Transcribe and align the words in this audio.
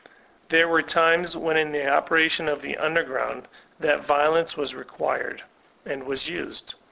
There 0.49 0.67
were 0.67 0.81
times 0.81 1.37
when 1.37 1.57
in 1.57 1.73
the 1.73 1.87
operation 1.87 2.49
of 2.49 2.63
the 2.63 2.73
''under 2.79 3.05
ground", 3.05 3.47
violence 3.79 4.57
was 4.57 4.73
required, 4.73 5.43
and 5.85 6.07
was 6.07 6.27
used. 6.27 6.73